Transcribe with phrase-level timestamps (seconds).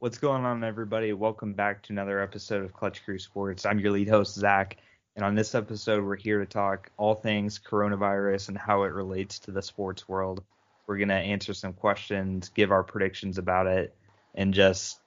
[0.00, 1.12] What's going on, everybody?
[1.12, 3.66] Welcome back to another episode of Clutch Crew Sports.
[3.66, 4.78] I'm your lead host, Zach,
[5.14, 9.40] and on this episode, we're here to talk all things coronavirus and how it relates
[9.40, 10.42] to the sports world.
[10.86, 13.94] We're going to answer some questions, give our predictions about it,
[14.34, 14.98] and just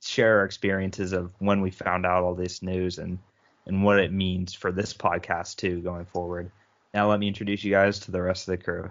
[0.00, 3.18] share our experiences of when we found out all this news and,
[3.66, 6.52] and what it means for this podcast, too, going forward.
[6.94, 8.90] Now, let me introduce you guys to the rest of the crew.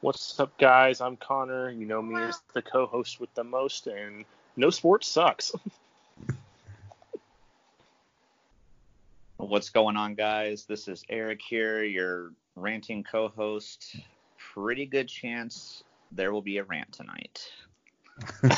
[0.00, 1.00] What's up, guys?
[1.00, 1.70] I'm Connor.
[1.70, 4.24] You know me as the co-host with the most, and
[4.56, 5.52] no sports sucks.
[9.38, 10.66] What's going on, guys?
[10.66, 13.96] This is Eric here, your ranting co-host.
[14.36, 15.82] Pretty good chance
[16.12, 17.50] there will be a rant tonight.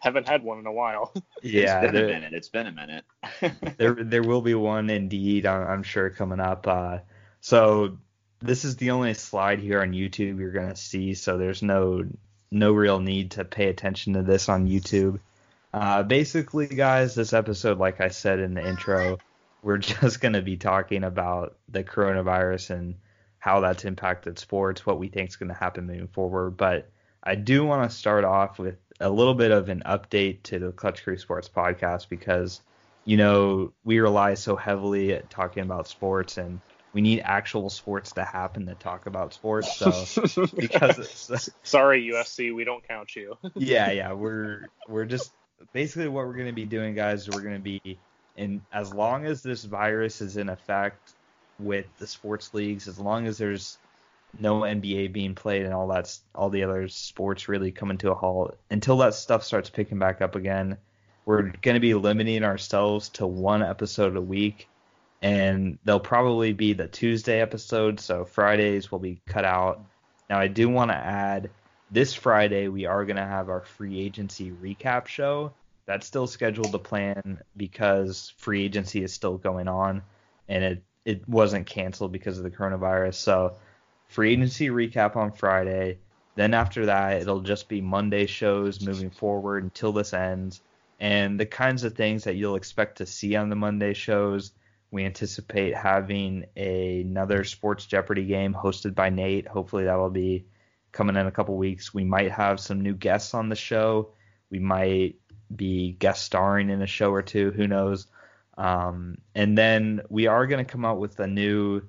[0.00, 1.14] Haven't had one in a while.
[1.42, 2.34] Yeah, it's been there, a minute.
[2.34, 3.04] It's been a minute.
[3.78, 5.46] there there will be one indeed.
[5.46, 6.66] I'm, I'm sure coming up.
[6.66, 6.98] Uh,
[7.40, 7.98] so
[8.40, 12.04] this is the only slide here on YouTube you're gonna see, so there's no
[12.50, 15.20] no real need to pay attention to this on YouTube.
[15.72, 19.18] Uh, basically, guys, this episode, like I said in the intro,
[19.62, 22.94] we're just gonna be talking about the coronavirus and
[23.38, 26.56] how that's impacted sports, what we think is gonna happen moving forward.
[26.56, 26.90] But
[27.22, 30.72] I do want to start off with a little bit of an update to the
[30.72, 32.60] Clutch Crew Sports podcast because
[33.04, 36.60] you know we rely so heavily at talking about sports and
[36.96, 39.76] we need actual sports to happen to talk about sports.
[39.76, 39.90] So
[40.56, 43.36] because it's, sorry UFC, we don't count you.
[43.54, 45.30] yeah, yeah, we're we're just
[45.74, 47.28] basically what we're gonna be doing, guys.
[47.28, 47.98] We're gonna be
[48.34, 51.12] in as long as this virus is in effect
[51.58, 53.76] with the sports leagues, as long as there's
[54.40, 58.14] no NBA being played and all that's all the other sports really coming to a
[58.14, 60.78] halt until that stuff starts picking back up again.
[61.26, 64.66] We're going to be limiting ourselves to one episode a week
[65.22, 69.84] and they'll probably be the Tuesday episode, so Fridays will be cut out.
[70.28, 71.50] Now, I do want to add
[71.90, 75.52] this Friday we are going to have our free agency recap show.
[75.86, 80.02] That's still scheduled to plan because free agency is still going on
[80.48, 83.14] and it, it wasn't canceled because of the coronavirus.
[83.14, 83.56] So,
[84.08, 85.98] free agency recap on Friday.
[86.34, 90.60] Then after that, it'll just be Monday shows moving forward until this ends.
[90.98, 94.52] And the kinds of things that you'll expect to see on the Monday shows
[94.90, 99.46] we anticipate having a, another Sports Jeopardy game hosted by Nate.
[99.46, 100.46] Hopefully that will be
[100.92, 101.92] coming in a couple weeks.
[101.92, 104.12] We might have some new guests on the show.
[104.50, 105.16] We might
[105.54, 107.50] be guest starring in a show or two.
[107.50, 108.06] Who knows?
[108.56, 111.82] Um, and then we are going to come out with a new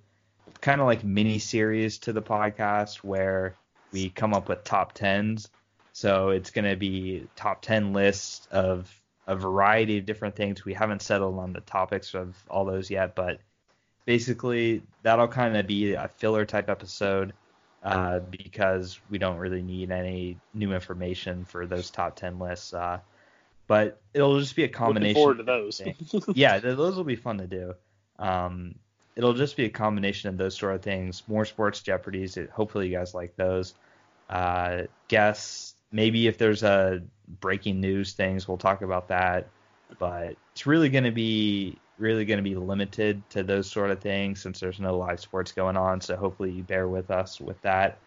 [0.60, 3.56] kind of like mini series to the podcast where
[3.92, 5.50] we come up with top tens.
[5.94, 8.94] So it's going to be top 10 lists of
[9.28, 10.66] a variety of different things.
[10.66, 13.40] We haven't settled on the topics of all those yet, but
[14.06, 17.34] basically that'll kind of be a filler type episode
[17.84, 22.74] uh, because we don't really need any new information for those top 10 lists.
[22.74, 23.00] Uh,
[23.68, 25.22] but it'll just be a combination.
[25.22, 26.36] Looking forward to those.
[26.36, 27.74] yeah, those will be fun to do.
[28.18, 28.76] Um,
[29.16, 31.24] it'll just be a combination of those sort of things.
[31.28, 32.38] More sports Jeopardies.
[32.38, 33.74] It, hopefully you guys like those.
[34.30, 35.67] Uh, guests.
[35.92, 37.02] Maybe if there's a
[37.40, 38.48] breaking news things.
[38.48, 39.48] We'll talk about that,
[40.00, 44.00] but it's really going to be really going to be limited to those sort of
[44.00, 46.00] things since there's no live sports going on.
[46.00, 47.98] So hopefully you bear with us with that.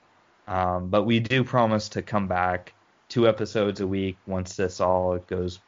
[0.47, 2.73] Um, but we do promise to come back
[3.09, 5.61] two episodes a week once this all goes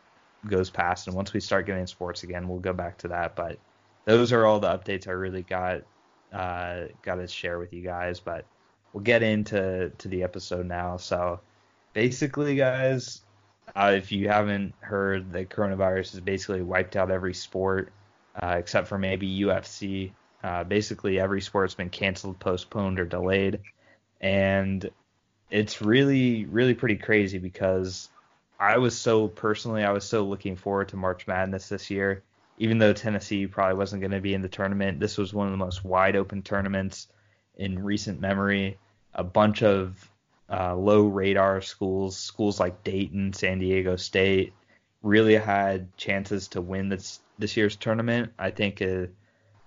[0.48, 3.36] goes past and once we start getting sports again, we'll go back to that.
[3.36, 3.58] But
[4.04, 5.82] those are all the updates I really got
[6.32, 8.20] uh, got to share with you guys.
[8.20, 8.44] But
[8.92, 10.96] we'll get into to the episode now.
[10.96, 11.40] So
[11.92, 13.22] basically, guys,
[13.74, 17.92] uh, if you haven't heard, the coronavirus has basically wiped out every sport
[18.40, 20.12] uh, except for maybe UFC.
[20.42, 23.60] Uh, basically, every sport's been canceled, postponed, or delayed,
[24.20, 24.90] and
[25.50, 28.08] it's really, really pretty crazy because
[28.58, 32.22] I was so personally, I was so looking forward to March Madness this year.
[32.58, 35.52] Even though Tennessee probably wasn't going to be in the tournament, this was one of
[35.52, 37.08] the most wide open tournaments
[37.56, 38.78] in recent memory.
[39.14, 40.10] A bunch of
[40.52, 44.52] uh, low radar schools, schools like Dayton, San Diego State,
[45.02, 48.32] really had chances to win this this year's tournament.
[48.38, 49.08] I think a,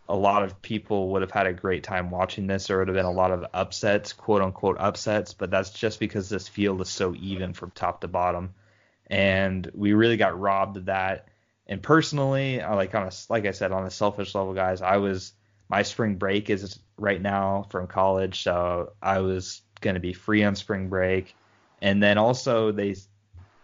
[0.07, 2.67] a lot of people would have had a great time watching this.
[2.67, 6.29] There would have been a lot of upsets, quote unquote upsets, but that's just because
[6.29, 8.53] this field is so even from top to bottom,
[9.07, 11.27] and we really got robbed of that.
[11.67, 15.33] And personally, like on a like I said on a selfish level, guys, I was
[15.67, 20.43] my spring break is right now from college, so I was going to be free
[20.43, 21.35] on spring break.
[21.81, 22.95] And then also they,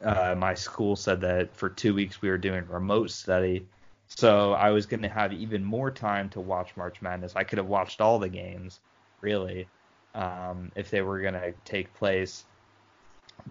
[0.03, 3.65] uh, my school said that for two weeks we were doing remote study,
[4.07, 7.33] so I was going to have even more time to watch March Madness.
[7.35, 8.81] I could have watched all the games,
[9.21, 9.67] really,
[10.13, 12.43] um, if they were going to take place.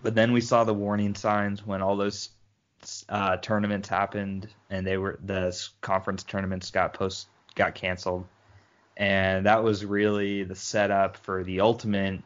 [0.02, 2.30] but then we saw the warning signs when all those
[3.08, 8.26] uh, tournaments happened and they were the conference tournaments got post got canceled,
[8.96, 12.22] and that was really the setup for the ultimate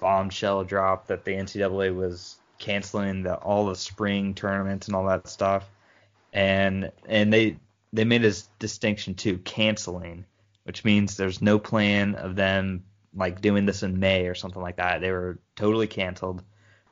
[0.00, 5.28] bombshell drop that the NCAA was canceling the, all the spring tournaments and all that
[5.28, 5.68] stuff,
[6.32, 7.56] and and they
[7.92, 10.24] they made a distinction too, canceling,
[10.64, 14.76] which means there's no plan of them like doing this in May or something like
[14.76, 15.00] that.
[15.00, 16.42] They were totally canceled,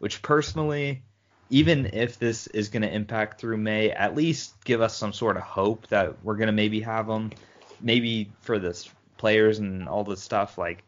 [0.01, 1.03] which personally,
[1.51, 5.37] even if this is going to impact through May, at least give us some sort
[5.37, 7.31] of hope that we're going to maybe have them,
[7.81, 8.85] maybe for the
[9.17, 10.83] players and all this stuff, like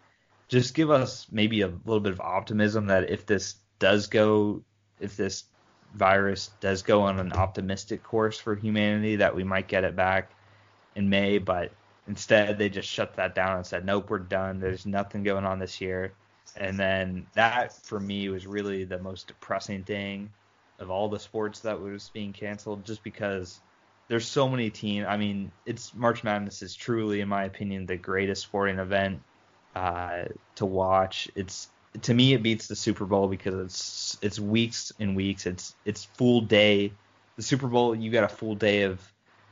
[0.51, 4.63] just give us maybe a little bit of optimism that if this does go,
[4.99, 5.45] if this
[5.95, 10.31] virus does go on an optimistic course for humanity, that we might get it back
[10.97, 11.39] in May.
[11.39, 11.71] But
[12.09, 14.59] instead, they just shut that down and said, nope, we're done.
[14.59, 16.13] There's nothing going on this year.
[16.57, 20.33] And then that for me was really the most depressing thing
[20.81, 23.61] of all the sports that was being canceled, just because
[24.09, 25.07] there's so many teams.
[25.09, 29.23] I mean, it's March Madness is truly, in my opinion, the greatest sporting event
[29.75, 30.25] uh,
[30.57, 31.29] to watch.
[31.35, 31.69] It's
[32.03, 35.47] to me it beats the Super Bowl because it's it's weeks and weeks.
[35.47, 36.93] It's it's full day.
[37.37, 39.01] The Super Bowl you got a full day of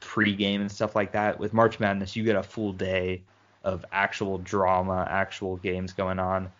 [0.00, 1.38] pregame and stuff like that.
[1.38, 3.22] With March Madness you get a full day
[3.64, 6.50] of actual drama, actual games going on,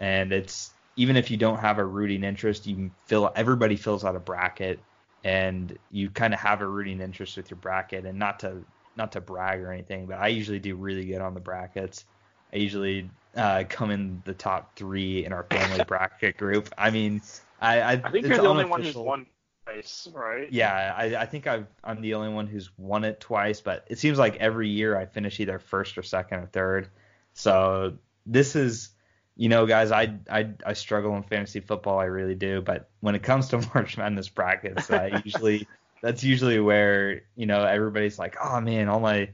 [0.00, 4.16] and it's even if you don't have a rooting interest, you fill everybody fills out
[4.16, 4.80] a bracket,
[5.24, 8.06] and you kind of have a rooting interest with your bracket.
[8.06, 8.64] And not to
[8.96, 12.06] not to brag or anything, but I usually do really good on the brackets.
[12.56, 16.70] I usually uh, come in the top three in our family bracket group.
[16.78, 17.20] I mean,
[17.60, 19.26] I I, I think you're the only one who's won
[19.66, 20.50] twice, right?
[20.50, 23.98] Yeah, I, I think i am the only one who's won it twice, but it
[23.98, 26.88] seems like every year I finish either first or second or third.
[27.34, 28.88] So this is,
[29.36, 33.14] you know, guys, I I I struggle in fantasy football, I really do, but when
[33.14, 35.68] it comes to March Madness brackets, I usually
[36.00, 39.28] that's usually where you know everybody's like, oh man, all my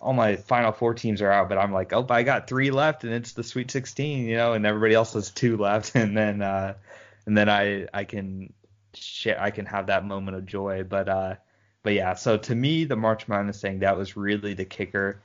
[0.00, 3.04] all my final four teams are out, but I'm like, oh, I got three left,
[3.04, 6.42] and it's the Sweet 16, you know, and everybody else has two left, and then
[6.42, 6.74] uh,
[7.26, 8.52] and then I I can
[8.94, 11.34] share I can have that moment of joy, but uh,
[11.82, 15.20] but yeah, so to me, the March Madness thing that was really the kicker,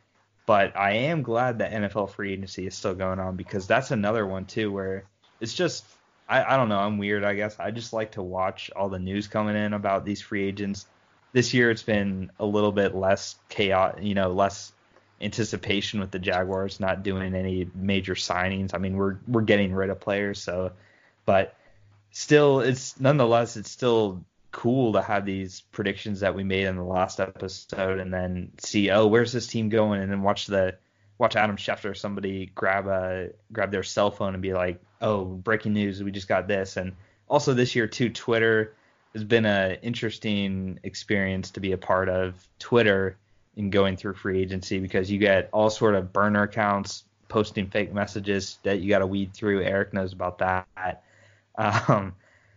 [0.45, 4.25] but I am glad that NFL free agency is still going on because that's another
[4.25, 5.05] one too where
[5.39, 5.85] it's just
[6.29, 7.59] I, I don't know I'm weird I guess.
[7.59, 10.85] I just like to watch all the news coming in about these free agents
[11.33, 14.73] this year it's been a little bit less chaos, you know, less
[15.21, 18.73] anticipation with the Jaguars not doing any major signings.
[18.73, 20.71] I mean, we're we're getting rid of players, so
[21.25, 21.55] but
[22.11, 26.83] still it's nonetheless it's still cool to have these predictions that we made in the
[26.83, 30.75] last episode and then see oh where's this team going and then watch the
[31.17, 35.23] watch Adam Schefter or somebody grab a grab their cell phone and be like oh
[35.23, 36.93] breaking news we just got this and
[37.29, 38.75] also this year too Twitter
[39.13, 43.17] has been an interesting experience to be a part of Twitter
[43.55, 47.93] in going through free agency because you get all sort of burner accounts posting fake
[47.93, 49.61] messages that you got to weed through.
[49.61, 51.03] Eric knows about that.
[51.53, 52.15] Um,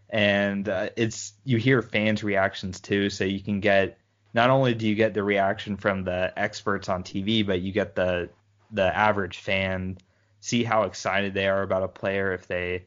[0.08, 3.98] and uh, it's you hear fans' reactions too, so you can get
[4.32, 7.96] not only do you get the reaction from the experts on TV, but you get
[7.96, 8.30] the
[8.70, 9.98] the average fan
[10.44, 12.84] see how excited they are about a player if they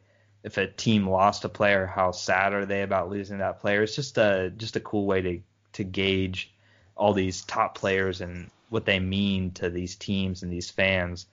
[0.48, 3.84] if a team lost a player, how sad are they about losing that player?
[3.84, 5.42] It's just a just a cool way to
[5.74, 6.54] to gauge
[6.96, 11.26] all these top players and what they mean to these teams and these fans.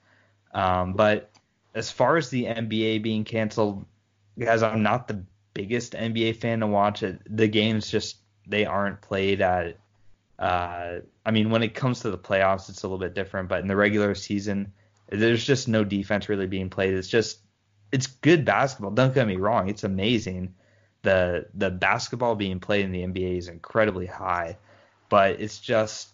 [0.53, 1.31] Um, but
[1.73, 3.85] as far as the NBA being canceled,
[4.37, 5.23] guys, I'm not the
[5.53, 7.21] biggest NBA fan to watch it.
[7.25, 9.77] The games just they aren't played at.
[10.37, 13.47] Uh, I mean, when it comes to the playoffs, it's a little bit different.
[13.47, 14.73] But in the regular season,
[15.07, 16.93] there's just no defense really being played.
[16.93, 17.39] It's just
[17.91, 18.91] it's good basketball.
[18.91, 20.55] Don't get me wrong, it's amazing.
[21.03, 24.57] The the basketball being played in the NBA is incredibly high,
[25.09, 26.09] but it's just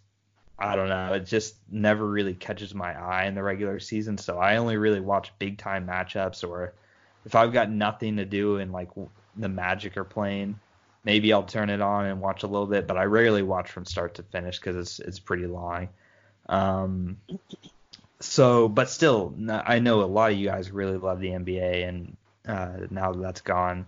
[0.59, 4.17] I don't know, it just never really catches my eye in the regular season.
[4.17, 6.73] So I only really watch big time matchups or
[7.25, 8.89] if I've got nothing to do and like
[9.35, 10.59] the Magic are playing,
[11.03, 13.85] maybe I'll turn it on and watch a little bit, but I rarely watch from
[13.85, 15.89] start to finish because it's it's pretty long.
[16.47, 17.17] Um,
[18.21, 22.17] so, but still, I know a lot of you guys really love the NBA, and
[22.47, 23.85] uh, now that that's gone,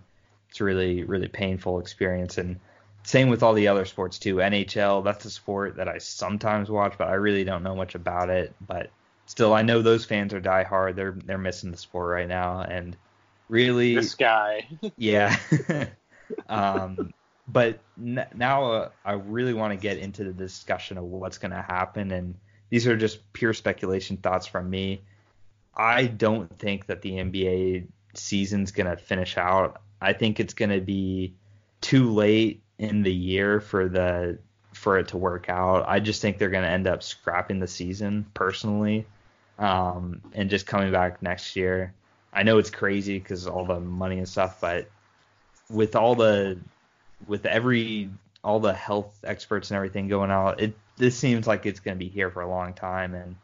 [0.50, 2.38] it's a really, really painful experience.
[2.38, 2.58] And
[3.04, 4.36] same with all the other sports too.
[4.36, 8.30] NHL, that's a sport that I sometimes watch, but I really don't know much about
[8.30, 8.54] it.
[8.66, 8.90] But
[9.26, 10.96] still, I know those fans are diehard.
[10.96, 12.96] They're they're missing the sport right now, and
[13.48, 14.68] really, this guy.
[14.96, 15.36] yeah.
[16.48, 17.12] um,
[17.46, 21.52] but n- now uh, I really want to get into the discussion of what's going
[21.52, 22.34] to happen and
[22.70, 25.02] these are just pure speculation thoughts from me.
[25.76, 29.80] I don't think that the NBA season's going to finish out.
[30.00, 31.34] I think it's going to be
[31.80, 34.38] too late in the year for the
[34.72, 35.84] for it to work out.
[35.88, 39.06] I just think they're going to end up scrapping the season personally,
[39.58, 41.94] um, and just coming back next year.
[42.32, 44.88] I know it's crazy because all the money and stuff, but
[45.70, 46.58] with all the
[47.26, 48.10] with every
[48.42, 52.04] all the health experts and everything going out, it this seems like it's going to
[52.04, 53.36] be here for a long time, and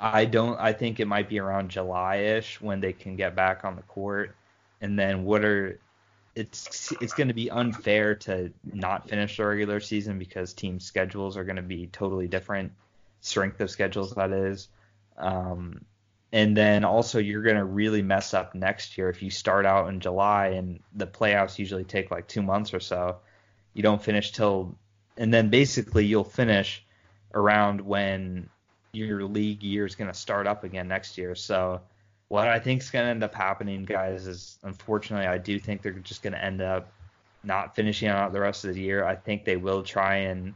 [0.00, 0.58] I don't.
[0.58, 4.34] I think it might be around July-ish when they can get back on the court,
[4.80, 5.78] and then what are
[6.34, 11.36] it's it's going to be unfair to not finish the regular season because team schedules
[11.36, 12.72] are going to be totally different,
[13.20, 14.68] strength of schedules that is.
[15.18, 15.84] Um,
[16.32, 19.88] and then also you're going to really mess up next year if you start out
[19.90, 23.18] in July and the playoffs usually take like two months or so.
[23.74, 24.76] You don't finish till,
[25.16, 26.84] and then basically you'll finish
[27.34, 28.48] around when
[28.92, 31.34] your league year is going to start up again next year.
[31.34, 31.80] So
[32.28, 35.82] what I think is going to end up happening, guys, is unfortunately I do think
[35.82, 36.92] they're just going to end up
[37.44, 39.04] not finishing out the rest of the year.
[39.04, 40.54] I think they will try and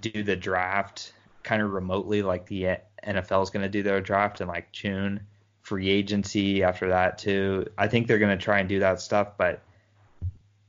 [0.00, 4.40] do the draft kind of remotely, like the NFL is going to do their draft
[4.40, 5.20] in like June,
[5.62, 7.66] free agency after that too.
[7.76, 9.62] I think they're going to try and do that stuff, but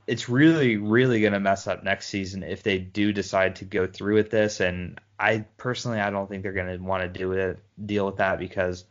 [0.10, 3.86] it's really, really going to mess up next season if they do decide to go
[3.86, 4.60] through with this.
[4.60, 8.16] And I personally, I don't think they're going to want to do it, deal with
[8.16, 8.86] that because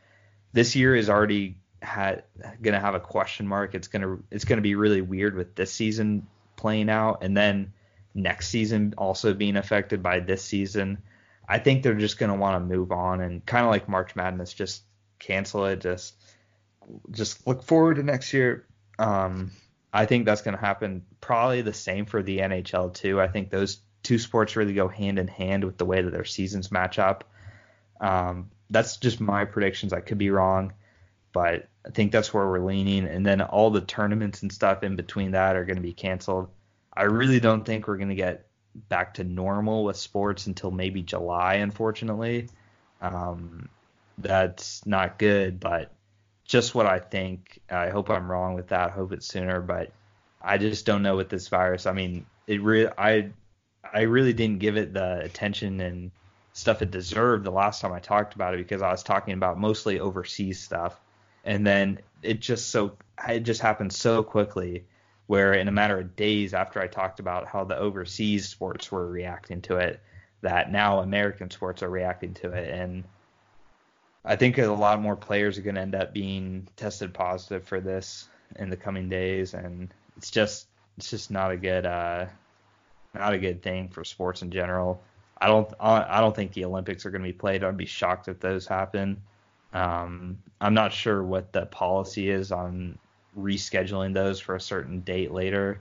[0.53, 2.23] this year is already had
[2.63, 3.75] going to have a question mark.
[3.75, 7.37] It's going to it's going to be really weird with this season playing out and
[7.37, 7.73] then
[8.15, 10.99] next season also being affected by this season.
[11.49, 14.15] I think they're just going to want to move on and kind of like March
[14.15, 14.83] Madness just
[15.19, 16.15] cancel it just
[17.11, 18.67] just look forward to next year.
[19.01, 19.51] Um,
[19.93, 21.05] I think that's going to happen.
[21.21, 23.21] Probably the same for the NHL too.
[23.21, 26.25] I think those two sports really go hand in hand with the way that their
[26.25, 27.25] seasons match up.
[28.01, 29.93] Um, that's just my predictions.
[29.93, 30.73] I could be wrong,
[31.33, 33.07] but I think that's where we're leaning.
[33.07, 36.49] And then all the tournaments and stuff in between that are going to be canceled.
[36.93, 38.47] I really don't think we're going to get
[38.89, 42.49] back to normal with sports until maybe July, unfortunately.
[43.01, 43.69] Um,
[44.19, 45.93] that's not good, but
[46.49, 47.61] just what I think.
[47.71, 48.91] I hope I'm wrong with that.
[48.91, 49.93] I hope it's sooner, but
[50.43, 51.87] I just don't know with this virus.
[51.87, 53.31] I mean, it really, I,
[53.93, 56.11] I really didn't give it the attention and
[56.55, 59.61] stuff it deserved the last time I talked about it because I was talking about
[59.61, 60.99] mostly overseas stuff.
[61.45, 62.97] And then it just so
[63.29, 64.85] it just happened so quickly
[65.27, 69.07] where in a matter of days after I talked about how the overseas sports were
[69.07, 70.01] reacting to it,
[70.41, 72.71] that now American sports are reacting to it.
[72.71, 73.05] And
[74.25, 77.81] I think a lot more players are going to end up being tested positive for
[77.81, 79.55] this in the coming days.
[79.55, 82.27] And it's just, it's just not a good, uh,
[83.15, 85.01] not a good thing for sports in general.
[85.41, 87.63] I don't I don't think the Olympics are going to be played.
[87.63, 89.23] I'd be shocked if those happen.
[89.73, 92.99] Um, I'm not sure what the policy is on
[93.39, 95.81] rescheduling those for a certain date later,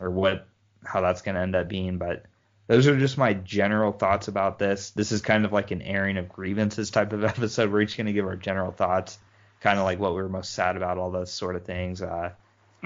[0.00, 0.46] or what
[0.84, 1.96] how that's going to end up being.
[1.96, 2.26] But
[2.68, 4.90] those are just my general thoughts about this.
[4.90, 7.72] This is kind of like an airing of grievances type of episode.
[7.72, 9.18] We're each going to give our general thoughts,
[9.60, 12.02] kind of like what we were most sad about, all those sort of things.
[12.02, 12.30] Uh,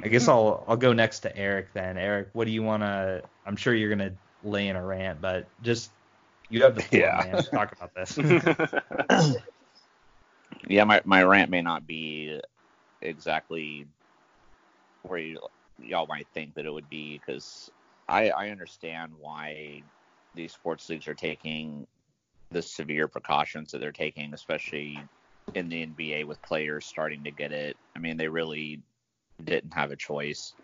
[0.02, 1.98] I guess I'll I'll go next to Eric then.
[1.98, 3.22] Eric, what do you want to?
[3.44, 4.14] I'm sure you're going to
[4.48, 5.90] lay in a rant, but just
[6.48, 7.30] you have the floor, yeah.
[7.32, 7.42] man.
[7.42, 8.16] Talk about this.
[10.68, 12.40] yeah, my my rant may not be
[13.00, 13.86] exactly
[15.02, 15.40] where you
[15.82, 17.68] y'all might think that it would be because
[18.12, 19.82] I I understand why
[20.34, 21.86] these sports leagues are taking
[22.50, 24.98] the severe precautions that they're taking, especially
[25.54, 27.76] in the NBA with players starting to get it.
[27.96, 28.80] I mean, they really
[29.42, 30.54] didn't have a choice.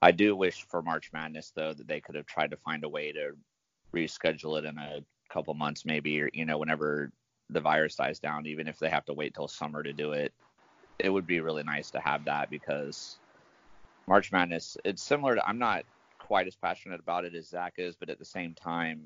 [0.00, 2.88] I do wish for March Madness though that they could have tried to find a
[2.88, 3.32] way to
[3.92, 7.10] reschedule it in a couple months maybe or you know whenever
[7.50, 10.32] the virus dies down even if they have to wait till summer to do it
[10.98, 13.18] it would be really nice to have that because
[14.06, 15.84] march madness it's similar to i'm not
[16.26, 19.00] quite as passionate about it as zach is but at the same time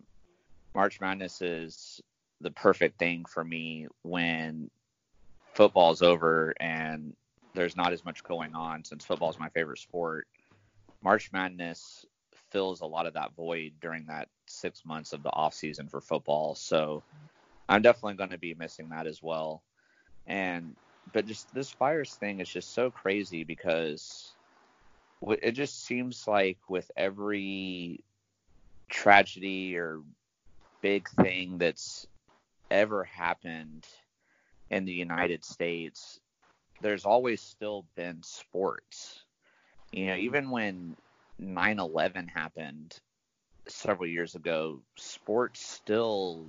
[0.74, 2.00] march madness is
[2.40, 4.70] the perfect thing for me when
[5.52, 7.14] football's over and
[7.54, 10.26] there's not as much going on since football is my favorite sport
[11.02, 12.06] march madness
[12.50, 16.00] fills a lot of that void during that six months of the off season for
[16.00, 16.54] football.
[16.54, 17.02] So
[17.68, 19.62] I'm definitely going to be missing that as well.
[20.26, 20.74] And
[21.12, 24.32] but just this virus thing is just so crazy because
[25.22, 28.00] it just seems like with every
[28.88, 30.00] tragedy or
[30.80, 32.06] big thing that's
[32.70, 33.86] ever happened
[34.70, 36.20] in the United States,
[36.80, 39.24] there's always still been sports.
[39.92, 40.96] You know, even when
[41.38, 42.98] 9/11 happened
[43.66, 46.46] several years ago, sports still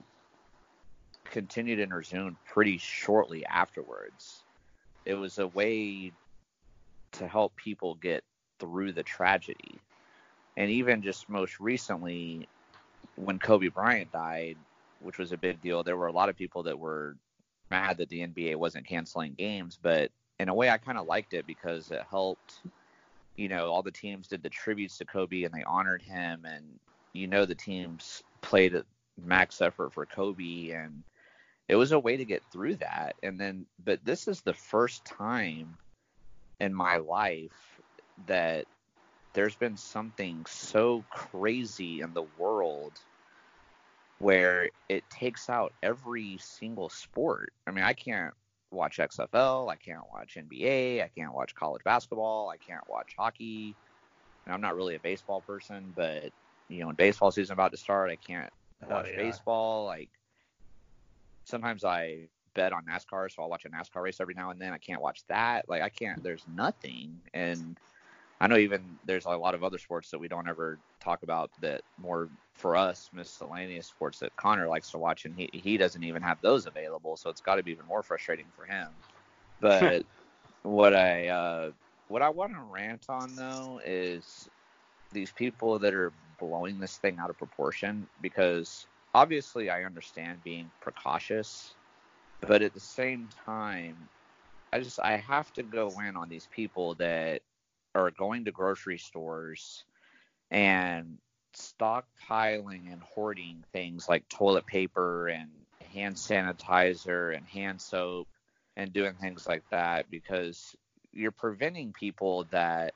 [1.26, 4.44] continued and resumed pretty shortly afterwards.
[5.06, 6.12] It was a way
[7.14, 8.24] to help people get
[8.62, 9.82] through the tragedy.
[10.56, 12.48] And even just most recently,
[13.16, 14.58] when Kobe Bryant died,
[15.02, 17.16] which was a big deal, there were a lot of people that were
[17.72, 19.80] mad that the NBA wasn't canceling games.
[19.82, 22.62] But in a way, I kind of liked it because it helped.
[23.36, 26.64] You know, all the teams did the tributes to Kobe and they honored him, and
[27.14, 28.76] you know the teams played
[29.26, 31.02] max effort for Kobe, and
[31.68, 33.16] it was a way to get through that.
[33.24, 35.78] And then, but this is the first time
[36.60, 37.71] in my life
[38.28, 38.66] that
[39.34, 42.94] there's been something so crazy in the world
[44.20, 47.54] where it takes out every single sport.
[47.66, 48.34] I mean, I can't
[48.72, 53.76] watch XFL, I can't watch NBA, I can't watch college basketball, I can't watch hockey.
[54.46, 56.32] And I'm not really a baseball person, but
[56.68, 58.52] you know, when baseball season about to start, I can't
[58.84, 59.18] oh, watch oh, yeah.
[59.18, 59.86] baseball.
[59.86, 60.10] Like
[61.46, 64.74] sometimes I bet on NASCAR, so I'll watch a NASCAR race every now and then.
[64.74, 65.68] I can't watch that.
[65.68, 66.24] Like I can't.
[66.24, 67.78] There's nothing, and
[68.42, 71.52] I know even there's a lot of other sports that we don't ever talk about
[71.62, 76.04] that more for us miscellaneous sports that Connor likes to watch, and he he doesn't
[76.04, 77.18] even have those available.
[77.18, 78.88] So it's got to be even more frustrating for him.
[79.62, 80.06] But
[80.64, 81.72] what I uh,
[82.08, 84.50] what I want to rant on though is
[85.14, 90.72] these people that are blowing this thing out of proportion because obviously I understand being
[90.82, 91.76] precautious
[92.48, 93.96] but at the same time,
[94.74, 97.42] I just I have to go in on these people that
[97.96, 99.84] are going to grocery stores
[100.50, 101.18] and
[101.56, 105.50] stockpiling and hoarding things like toilet paper and
[105.94, 108.28] hand sanitizer and hand soap
[108.78, 110.76] and doing things like that because
[111.14, 112.94] you're preventing people that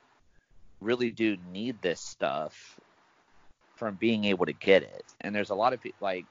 [0.80, 2.78] really do need this stuff
[3.76, 5.04] from being able to get it.
[5.20, 6.24] And there's a lot of people like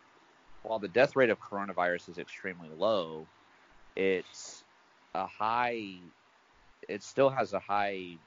[0.64, 3.28] while the death rate of coronavirus is extremely low,
[3.96, 4.64] it's
[5.14, 5.84] a high.
[6.90, 8.18] It still has a high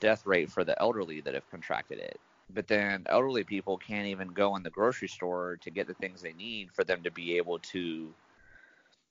[0.00, 2.18] death rate for the elderly that have contracted it.
[2.52, 6.20] But then elderly people can't even go in the grocery store to get the things
[6.20, 8.12] they need for them to be able to,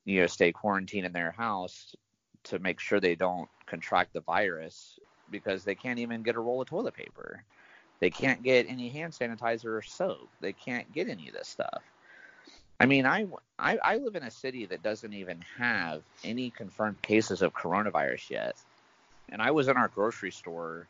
[0.06, 1.96] you know, stay quarantined in their house
[2.46, 5.00] to make sure they don't contract the virus
[5.32, 7.44] because they can't even get a roll of toilet paper.
[8.00, 10.30] They can't get any hand sanitizer or soap.
[10.42, 11.82] They can't get any of this stuff.
[12.80, 17.02] I mean, I, I, I live in a city that doesn't even have any confirmed
[17.02, 18.56] cases of coronavirus yet.
[19.32, 20.88] And I was in our grocery store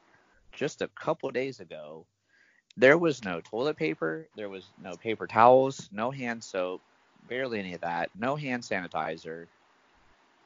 [0.53, 2.05] just a couple days ago.
[2.77, 6.81] There was no toilet paper, there was no paper towels, no hand soap,
[7.27, 9.47] barely any of that, no hand sanitizer,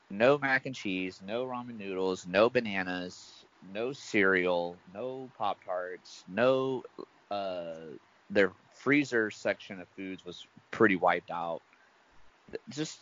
[0.10, 6.84] no mac and cheese, no ramen noodles, no bananas, no cereal, no Pop Tarts, no
[7.32, 7.76] uh,
[8.30, 11.62] their freezer section of foods was pretty wiped out.
[12.70, 13.00] Just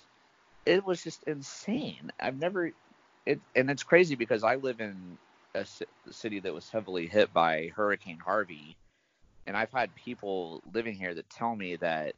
[0.66, 2.12] it was just insane.
[2.20, 2.72] I've never
[3.26, 5.18] it and it's crazy because I live in
[5.54, 5.66] a
[6.10, 8.78] city that was heavily hit by Hurricane Harvey
[9.46, 12.16] and I've had people living here that tell me that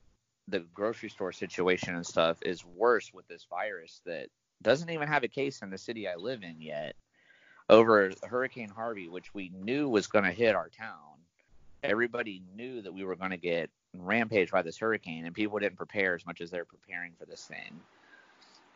[0.48, 4.28] the grocery store situation and stuff is worse with this virus that
[4.62, 6.96] doesn't even have a case in the city I live in yet
[7.70, 11.14] over Hurricane Harvey, which we knew was going to hit our town
[11.84, 15.78] everybody knew that we were going to get rampaged by this hurricane, and people didn't
[15.78, 17.80] prepare as much as they're preparing for this thing.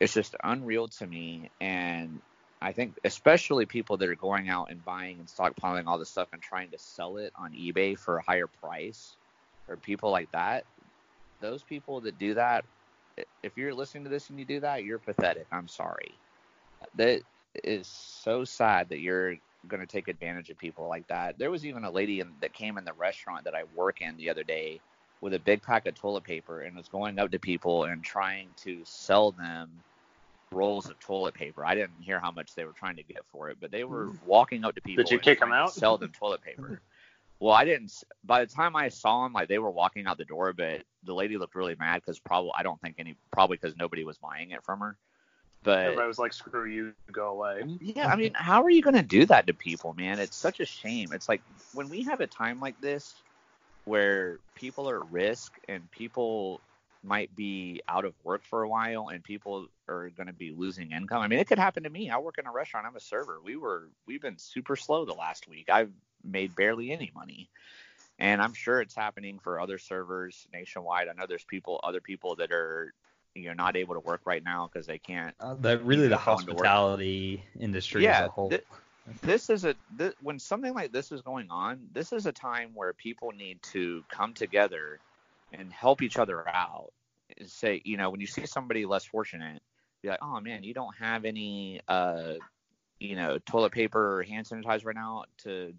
[0.00, 2.20] It's just unreal to me, and
[2.62, 6.28] I think especially people that are going out and buying and stockpiling all this stuff
[6.32, 9.16] and trying to sell it on eBay for a higher price,
[9.68, 10.64] or people like that.
[11.40, 12.64] Those people that do that,
[13.42, 15.46] if you're listening to this and you do that, you're pathetic.
[15.50, 16.14] I'm sorry.
[16.96, 17.22] That
[17.64, 21.38] is so sad that you're going to take advantage of people like that.
[21.38, 24.16] There was even a lady in, that came in the restaurant that I work in
[24.16, 24.80] the other day
[25.20, 28.48] with a big pack of toilet paper and was going up to people and trying
[28.58, 29.68] to sell them
[30.52, 31.64] rolls of toilet paper.
[31.64, 34.06] I didn't hear how much they were trying to get for it, but they were
[34.06, 34.18] mm.
[34.26, 35.04] walking up to people.
[35.04, 35.72] Did you kick them out?
[35.72, 36.80] Sell them toilet paper.
[37.40, 37.92] well, I didn't.
[38.24, 41.14] By the time I saw them, like they were walking out the door, but the
[41.14, 44.50] lady looked really mad because probably I don't think any probably because nobody was buying
[44.50, 44.96] it from her.
[45.64, 48.94] But everybody was like, "Screw you, go away." Yeah, I mean, how are you going
[48.94, 50.20] to do that to people, man?
[50.20, 51.12] It's such a shame.
[51.12, 51.42] It's like
[51.74, 53.14] when we have a time like this
[53.84, 56.60] where people are at risk and people
[57.08, 60.92] might be out of work for a while and people are going to be losing
[60.92, 61.22] income.
[61.22, 62.10] I mean, it could happen to me.
[62.10, 62.86] I work in a restaurant.
[62.86, 63.40] I'm a server.
[63.42, 65.68] We were we've been super slow the last week.
[65.70, 65.90] I've
[66.22, 67.48] made barely any money.
[68.20, 71.08] And I'm sure it's happening for other servers nationwide.
[71.08, 72.92] I know there's people other people that are
[73.34, 75.34] you're not able to work right now because they can't.
[75.40, 78.50] Uh, the, really, the hospitality industry yeah, as a whole.
[78.50, 78.64] Th-
[79.22, 79.74] this is a
[80.20, 81.88] when something like this is going on.
[81.92, 84.98] This is a time where people need to come together
[85.52, 86.92] and help each other out.
[87.46, 89.62] Say, you know, when you see somebody less fortunate,
[90.02, 92.34] be like, oh man, you don't have any, uh,
[93.00, 95.74] you know, toilet paper or hand sanitizer right now to,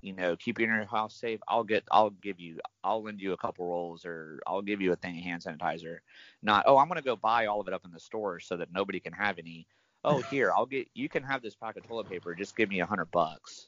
[0.00, 3.20] you know, keep you in your house safe, I'll get, I'll give you, I'll lend
[3.20, 5.98] you a couple rolls or I'll give you a thing of hand sanitizer.
[6.42, 8.72] Not, oh, I'm gonna go buy all of it up in the store so that
[8.72, 9.66] nobody can have any.
[10.04, 12.32] Oh, here, I'll get, you can have this pack of toilet paper.
[12.32, 13.66] Just give me a hundred bucks.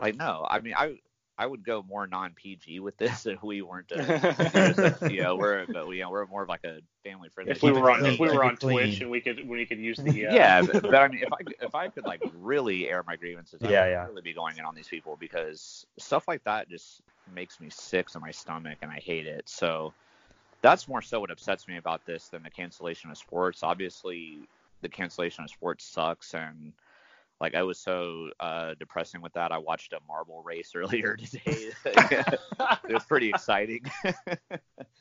[0.00, 0.98] Like, no, I mean, I,
[1.36, 5.88] I would go more non-PG with this if we weren't, a, you know, we're but
[5.90, 7.52] you know we're more of like a family friendly.
[7.52, 9.98] If we were on if we were on Twitch and we could we could use
[10.04, 13.02] the uh, yeah, but, but I mean, if I if I could like really air
[13.06, 14.06] my grievances, I Yeah, would yeah.
[14.06, 18.08] really be going in on these people because stuff like that just makes me sick
[18.10, 19.48] to my stomach and I hate it.
[19.48, 19.94] So
[20.62, 23.62] that's more so what upsets me about this than the cancellation of sports.
[23.62, 24.48] Obviously,
[24.82, 26.72] the cancellation of sports sucks and
[27.40, 29.52] like I was so uh, depressing with that.
[29.52, 31.70] I watched a marble race earlier today.
[31.84, 33.84] it was pretty exciting.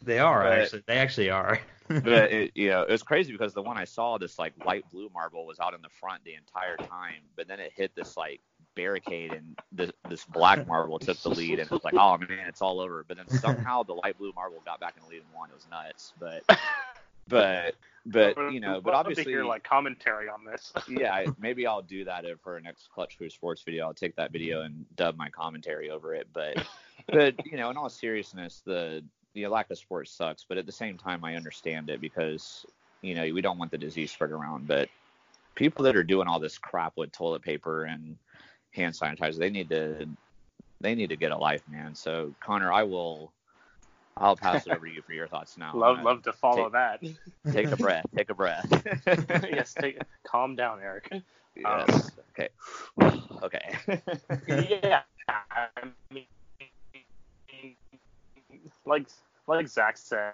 [0.06, 0.84] They are But- actually.
[0.86, 1.62] They actually are.
[1.88, 4.84] but it, you know, it was crazy because the one I saw, this like light
[4.92, 8.18] blue marble, was out in the front the entire time, but then it hit this
[8.18, 8.42] like
[8.76, 12.48] barricade and this this black marble took the lead, and it was like, oh man,
[12.48, 13.06] it's all over.
[13.08, 15.50] But then somehow the light blue marble got back in the lead and won.
[15.50, 16.44] It was nuts, but
[17.28, 20.74] but but you know, but obviously, hear like commentary on this.
[20.90, 23.86] yeah, maybe I'll do that for our next Clutch Crew Sports video.
[23.86, 26.28] I'll take that video and dub my commentary over it.
[26.34, 26.66] But
[27.08, 30.46] but you know, in all seriousness, the the lack of sports sucks.
[30.48, 32.66] But at the same time, I understand it because
[33.02, 34.68] you know we don't want the disease spread around.
[34.68, 34.90] But
[35.56, 38.18] people that are doing all this crap with toilet paper and
[38.72, 40.10] hand sanitizer, they need to
[40.82, 41.96] they need to get a life, man.
[41.96, 43.32] So Connor, I will.
[44.18, 45.72] I'll pass it over to you for your thoughts now.
[45.76, 47.02] love Uh, love to follow that.
[47.52, 48.06] Take a breath.
[48.16, 48.68] Take a breath.
[49.52, 51.12] yes, take, calm down, Eric.
[51.56, 52.12] Yes.
[52.32, 52.50] okay.
[53.44, 53.78] Okay.
[54.48, 55.68] yeah, I
[56.12, 56.26] mean,
[58.86, 59.08] like
[59.48, 60.34] like Zach said,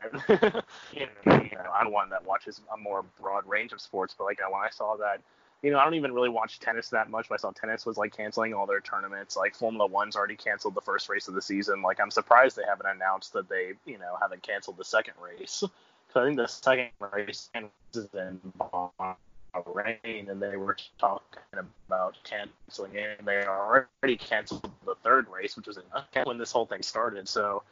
[0.93, 4.25] you know, you know, I'm one that watches a more broad range of sports, but
[4.25, 5.21] like you know, when I saw that,
[5.61, 7.27] you know, I don't even really watch tennis that much.
[7.29, 9.35] But I saw tennis was like canceling all their tournaments.
[9.35, 11.81] Like Formula One's already canceled the first race of the season.
[11.81, 15.63] Like I'm surprised they haven't announced that they, you know, haven't canceled the second race.
[16.11, 17.49] So I think the second race
[17.93, 23.19] is in Bahrain, and they were talking about canceling it.
[23.19, 25.83] And they already canceled the third race, which was in
[26.25, 27.27] when this whole thing started.
[27.27, 27.63] So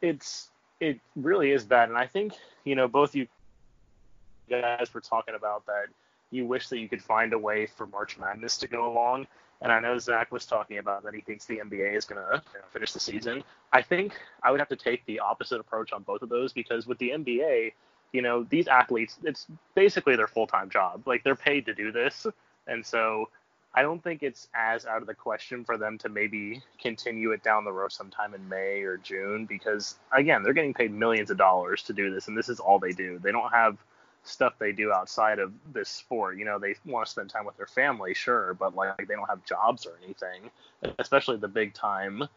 [0.00, 0.48] it's
[0.80, 1.88] it really is bad.
[1.88, 3.26] And I think you know both you
[4.50, 5.86] guys were talking about that
[6.32, 9.26] you wish that you could find a way for March Madness to go along.
[9.60, 12.42] And I know Zach was talking about that he thinks the NBA is going to
[12.52, 13.44] you know, finish the season.
[13.72, 16.86] I think I would have to take the opposite approach on both of those because
[16.86, 17.72] with the NBA,
[18.12, 21.02] you know, these athletes, it's basically their full time job.
[21.06, 22.26] Like they're paid to do this.
[22.66, 23.28] And so
[23.74, 27.42] I don't think it's as out of the question for them to maybe continue it
[27.42, 31.38] down the road sometime in May or June because, again, they're getting paid millions of
[31.38, 32.28] dollars to do this.
[32.28, 33.18] And this is all they do.
[33.18, 33.78] They don't have
[34.24, 36.38] stuff they do outside of this sport.
[36.38, 39.28] You know, they want to spend time with their family, sure, but like they don't
[39.28, 40.50] have jobs or anything,
[40.98, 42.28] especially the big time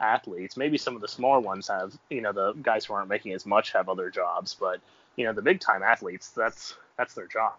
[0.00, 0.56] athletes.
[0.56, 3.46] Maybe some of the smaller ones have, you know, the guys who aren't making as
[3.46, 4.80] much have other jobs, but
[5.16, 7.54] you know, the big time athletes, that's that's their job.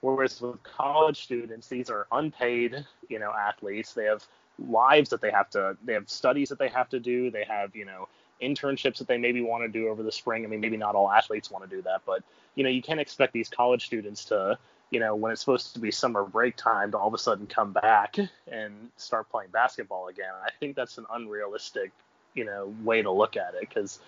[0.00, 3.94] Whereas with college students, these are unpaid, you know, athletes.
[3.94, 4.26] They have
[4.58, 7.30] lives that they have to, they have studies that they have to do.
[7.30, 8.08] They have, you know,
[8.42, 10.44] internships that they maybe want to do over the spring.
[10.44, 12.22] I mean, maybe not all athletes want to do that, but
[12.54, 14.58] you know, you can't expect these college students to,
[14.90, 17.46] you know, when it's supposed to be summer break time, to all of a sudden
[17.46, 18.16] come back
[18.50, 20.32] and start playing basketball again.
[20.44, 21.90] I think that's an unrealistic,
[22.34, 23.98] you know, way to look at it because,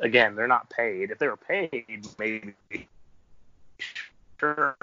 [0.00, 1.10] again, they're not paid.
[1.10, 2.54] If they were paid, maybe
[4.38, 4.76] sure,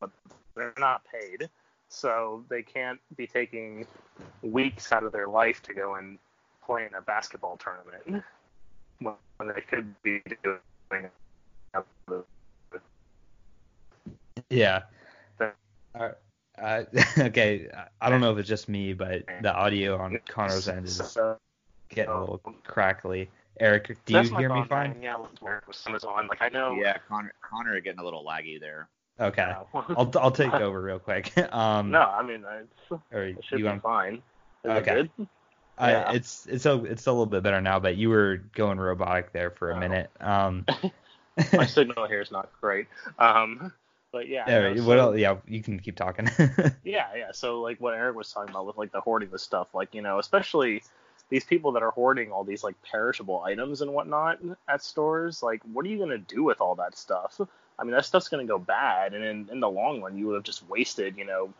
[0.00, 0.10] but
[0.54, 1.48] they're not paid.
[1.88, 3.86] So they can't be taking
[4.42, 6.18] weeks out of their life to go and
[6.66, 8.24] play in a basketball tournament
[8.98, 11.08] when they could be doing
[11.74, 12.24] other
[14.50, 14.82] Yeah.
[15.40, 16.10] Uh,
[16.58, 16.84] uh,
[17.18, 17.68] okay.
[18.00, 21.16] I don't know if it's just me, but the audio on Connor's end is
[21.88, 23.30] getting a little crackly.
[23.60, 24.90] Eric, do that's you hear me fine?
[24.90, 25.02] man.
[25.02, 26.26] Yeah, let's work Amazon.
[26.28, 26.74] Like I know.
[26.74, 28.88] yeah, Connor, Connor getting a little laggy there.
[29.20, 29.42] Okay.
[29.96, 31.32] I'll I'll take over real quick.
[31.52, 33.82] Um, no I mean it's, or it should you be want?
[33.82, 34.14] fine.
[34.64, 35.08] Is Okay.
[35.78, 35.84] Good?
[35.84, 39.32] I, it's it's a it's a little bit better now, but you were going robotic
[39.32, 39.80] there for a Oh.
[39.80, 40.10] minute.
[40.20, 40.64] Um,
[41.52, 42.86] My signal here is not great.
[43.18, 43.72] Um,
[44.12, 44.44] but yeah.
[44.48, 45.18] yeah, no, what so- else?
[45.18, 46.28] Yeah, you can keep talking.
[46.84, 47.32] Yeah, yeah.
[47.32, 50.02] So like what Eric was talking about with like the hoarding the stuff, like you
[50.02, 50.82] know, especially
[51.30, 55.42] these people that are hoarding all these like perishable items and whatnot at stores.
[55.42, 57.40] Like, what are you gonna do with all that stuff?
[57.78, 60.34] I mean, that stuff's gonna go bad, and in, in the long run, you would
[60.34, 61.52] have just wasted, you know,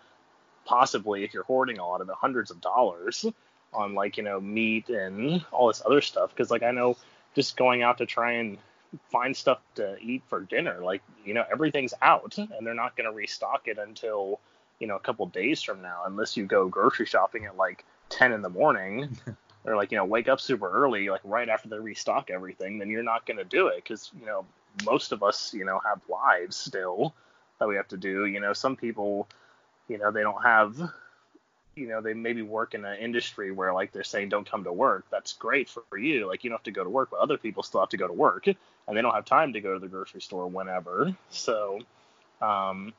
[0.66, 3.26] possibly if you're hoarding a lot of it, hundreds of dollars
[3.74, 6.30] on like you know meat and all this other stuff.
[6.30, 6.96] Because like I know,
[7.34, 8.58] just going out to try and
[9.10, 13.12] find stuff to eat for dinner, like you know, everything's out, and they're not gonna
[13.12, 14.40] restock it until
[14.78, 18.32] you know, a couple days from now, unless you go grocery shopping at like 10
[18.32, 19.16] in the morning
[19.64, 22.90] or like, you know, wake up super early, like right after they restock everything, then
[22.90, 24.44] you're not going to do it because, you know,
[24.84, 27.14] most of us, you know, have lives still
[27.58, 28.26] that we have to do.
[28.26, 29.28] You know, some people,
[29.88, 30.76] you know, they don't have,
[31.76, 34.72] you know, they maybe work in an industry where like they're saying don't come to
[34.72, 35.04] work.
[35.10, 36.26] That's great for, you.
[36.26, 38.06] Like you don't have to go to work, but other people still have to go
[38.06, 41.14] to work and they don't have time to go to the grocery store whenever.
[41.30, 41.80] So,
[42.40, 42.92] um,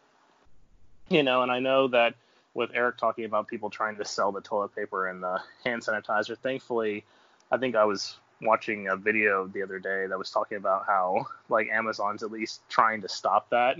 [1.09, 2.15] you know, and I know that
[2.53, 6.37] with Eric talking about people trying to sell the toilet paper and the hand sanitizer,
[6.37, 7.03] thankfully,
[7.51, 11.27] I think I was watching a video the other day that was talking about how
[11.49, 13.77] like Amazon's at least trying to stop that.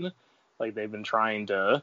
[0.58, 1.82] Like they've been trying to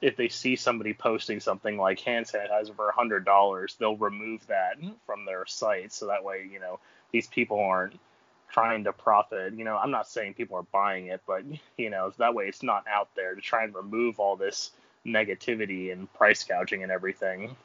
[0.00, 4.76] if they see somebody posting something like hand sanitizer for hundred dollars, they'll remove that
[5.06, 6.78] from their site so that way, you know,
[7.12, 7.98] these people aren't
[8.50, 9.54] trying to profit.
[9.54, 11.42] You know, I'm not saying people are buying it, but
[11.76, 14.70] you know, that way it's not out there to try and remove all this
[15.04, 17.56] negativity and price gouging and everything.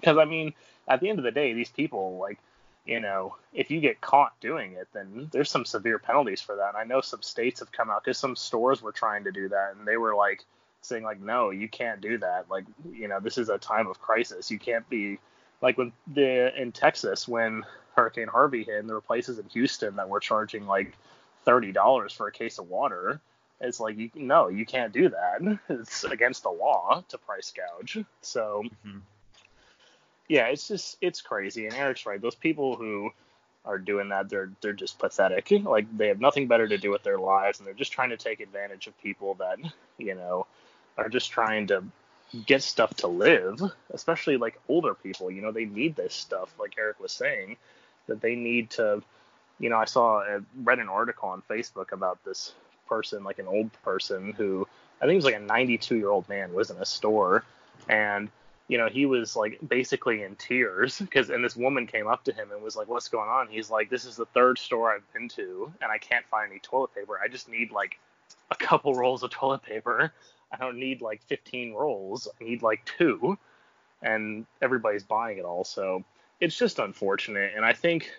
[0.00, 0.54] Because I mean,
[0.86, 2.38] at the end of the day, these people like,
[2.86, 6.68] you know, if you get caught doing it, then there's some severe penalties for that.
[6.68, 9.48] And I know some states have come out because some stores were trying to do
[9.48, 10.44] that, and they were like
[10.84, 12.50] saying like, no, you can't do that.
[12.50, 14.50] Like, you know, this is a time of crisis.
[14.50, 15.18] You can't be
[15.60, 17.64] like when the in Texas when
[17.96, 20.92] Hurricane Harvey hit, and there were places in Houston that were charging like
[21.44, 23.20] thirty dollars for a case of water.
[23.60, 25.58] It's like you no, you can't do that.
[25.68, 28.04] It's against the law to price gouge.
[28.20, 28.98] So mm-hmm.
[30.28, 31.66] yeah, it's just it's crazy.
[31.66, 32.20] And Eric's right.
[32.20, 33.10] Those people who
[33.64, 35.50] are doing that, they're they're just pathetic.
[35.50, 38.16] Like they have nothing better to do with their lives, and they're just trying to
[38.16, 39.58] take advantage of people that
[39.98, 40.46] you know
[40.96, 41.84] are just trying to
[42.46, 43.60] get stuff to live,
[43.92, 45.30] especially like older people.
[45.30, 47.56] You know, they need this stuff, like Eric was saying,
[48.06, 49.02] that they need to.
[49.60, 52.52] You know, I saw I read an article on Facebook about this
[52.88, 54.66] person, like an old person who
[55.00, 57.44] I think it was like a 92 year old man was in a store,
[57.88, 58.28] and
[58.68, 62.32] you know he was like basically in tears because and this woman came up to
[62.32, 65.12] him and was like, "What's going on?" He's like, "This is the third store I've
[65.12, 67.20] been to, and I can't find any toilet paper.
[67.22, 67.98] I just need like
[68.50, 70.12] a couple rolls of toilet paper.
[70.54, 72.28] I don't need like 15 rolls.
[72.40, 73.38] I need like two,
[74.02, 76.04] And everybody's buying it all, so
[76.40, 77.52] it's just unfortunate.
[77.56, 78.10] And I think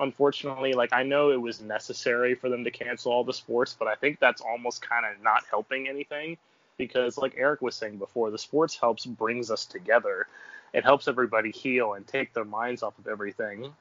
[0.00, 0.72] unfortunately.
[0.72, 3.94] Like I know it was necessary for them to cancel all the sports, but I
[3.94, 6.36] think that's almost kind of not helping anything
[6.76, 10.26] because like Eric was saying before, the sports helps brings us together.
[10.72, 13.72] It helps everybody heal and take their minds off of everything.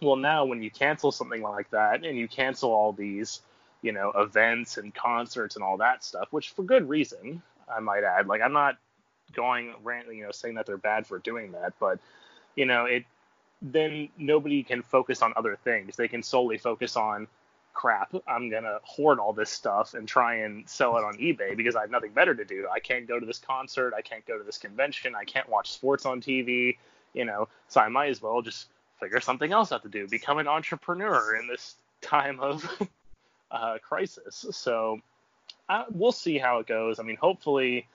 [0.00, 3.42] Well, now when you cancel something like that and you cancel all these,
[3.82, 7.42] you know, events and concerts and all that stuff, which for good reason,
[7.74, 8.26] I might add.
[8.26, 8.76] Like I'm not
[9.32, 11.98] going rant, you know, saying that they're bad for doing that, but
[12.56, 13.04] you know, it
[13.60, 15.96] then nobody can focus on other things.
[15.96, 17.26] They can solely focus on
[17.74, 18.12] crap.
[18.26, 21.82] I'm gonna hoard all this stuff and try and sell it on eBay because I
[21.82, 22.66] have nothing better to do.
[22.72, 23.94] I can't go to this concert.
[23.96, 25.14] I can't go to this convention.
[25.14, 26.76] I can't watch sports on TV.
[27.14, 28.68] You know, so I might as well just
[29.00, 30.06] figure something else out to do.
[30.08, 32.64] Become an entrepreneur in this time of
[33.50, 34.44] uh, crisis.
[34.50, 35.00] So
[35.68, 36.98] uh, we'll see how it goes.
[36.98, 37.86] I mean, hopefully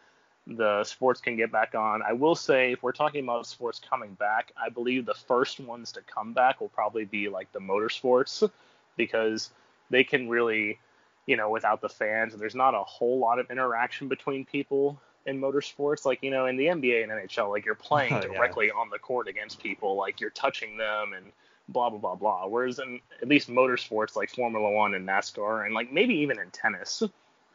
[0.46, 2.02] the sports can get back on.
[2.02, 5.92] I will say, if we're talking about sports coming back, I believe the first ones
[5.94, 8.50] to come back will probably be like the motorsports
[8.98, 9.52] because
[9.90, 10.80] they can really,
[11.26, 15.00] you know, without the fans, and there's not a whole lot of interaction between people
[15.26, 16.06] in motorsports.
[16.06, 18.80] Like, you know, in the NBA and NHL, like you're playing oh, directly yeah.
[18.80, 21.32] on the court against people, like you're touching them and
[21.70, 22.48] blah blah blah blah.
[22.48, 26.50] Whereas in at least motorsports like Formula One and NASCAR and like maybe even in
[26.52, 27.04] tennis,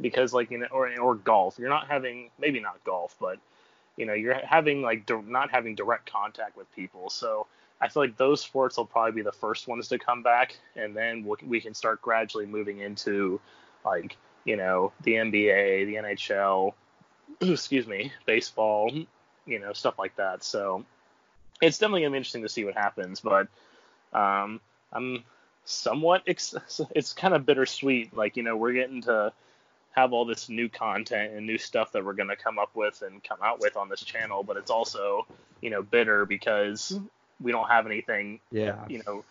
[0.01, 3.39] because like you know or or golf you're not having maybe not golf but
[3.97, 7.47] you know you're having like di- not having direct contact with people so
[7.81, 10.97] i feel like those sports will probably be the first ones to come back and
[10.97, 13.41] then we'll, we can start gradually moving into
[13.85, 16.73] like you know the nba the nhl
[17.41, 18.91] excuse me baseball
[19.47, 20.85] you know stuff like that so
[21.61, 23.49] it's definitely gonna be interesting to see what happens but
[24.13, 24.61] um
[24.93, 25.23] i'm
[25.65, 26.55] somewhat ex-
[26.95, 29.33] it's kind of bittersweet like you know we're getting to
[29.99, 33.03] have all this new content and new stuff that we're going to come up with
[33.03, 35.27] and come out with on this channel, but it's also,
[35.61, 36.99] you know, bitter because
[37.41, 39.25] we don't have anything, yeah, you know,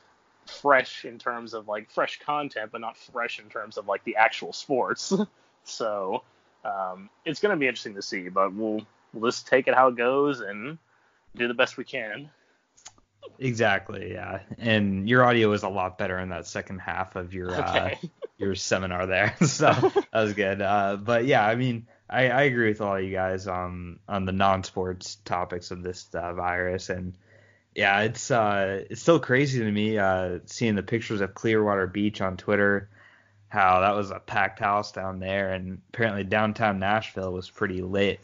[0.46, 4.18] fresh in terms of like fresh content, but not fresh in terms of like the
[4.18, 5.14] actual sports.
[5.64, 6.24] so
[6.66, 9.88] um, it's going to be interesting to see, but we'll we'll just take it how
[9.88, 10.78] it goes and
[11.36, 12.30] do the best we can.
[13.40, 14.40] Exactly, yeah.
[14.58, 18.00] And your audio was a lot better in that second half of your uh, okay.
[18.04, 20.62] uh, your seminar there, so that was good.
[20.62, 24.32] Uh, but yeah, I mean, I, I agree with all you guys on on the
[24.32, 27.14] non-sports topics of this uh, virus, and
[27.76, 32.22] yeah, it's uh it's still crazy to me uh, seeing the pictures of Clearwater Beach
[32.22, 32.90] on Twitter.
[33.50, 38.20] How that was a packed house down there, and apparently downtown Nashville was pretty lit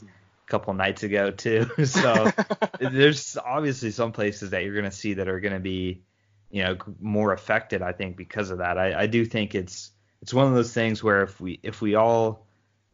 [0.54, 1.68] couple nights ago too.
[1.86, 2.30] so
[2.80, 6.04] there's obviously some places that you're going to see that are going to be,
[6.52, 7.82] you know, more affected.
[7.82, 8.78] I think because of that.
[8.78, 9.90] I, I do think it's
[10.22, 12.46] it's one of those things where if we if we all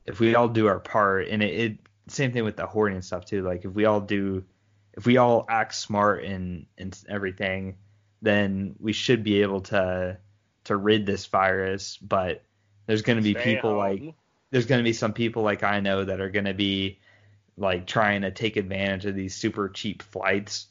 [0.05, 3.25] if we all do our part, and it, it same thing with the hoarding stuff
[3.25, 3.43] too.
[3.43, 4.45] Like if we all do,
[4.93, 7.75] if we all act smart and and everything,
[8.21, 10.17] then we should be able to
[10.63, 11.97] to rid this virus.
[11.97, 12.41] But
[12.85, 13.79] there's going to be Stay people home.
[13.79, 14.15] like
[14.49, 16.99] there's going to be some people like I know that are going to be
[17.59, 20.67] like trying to take advantage of these super cheap flights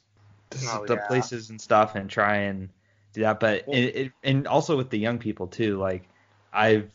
[0.51, 1.07] to Oh, the yeah.
[1.07, 2.69] places and stuff and try and
[3.13, 3.39] do that.
[3.39, 5.77] But Well- it, it and also with the young people too.
[5.77, 6.03] Like
[6.51, 6.89] I've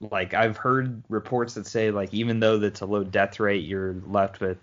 [0.00, 3.94] like I've heard reports that say like even though that's a low death rate, you're
[4.06, 4.58] left with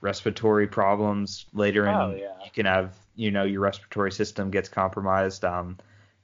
[0.00, 2.28] respiratory problems later in Oh, yeah.
[2.44, 5.76] you can have you know your respiratory system gets compromised um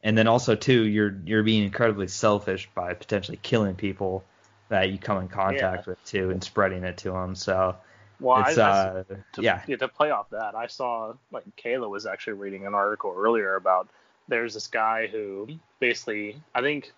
[0.04, 4.22] and then also too you're you're being incredibly selfish by potentially killing people
[4.68, 7.74] that you come in contact with too and spreading it to them so
[8.20, 12.06] Well, I, I- uh to, yeah to play off that, I saw like Kayla was
[12.06, 13.88] actually reading an article earlier about
[14.28, 15.48] there's this guy who
[15.80, 16.92] basically I think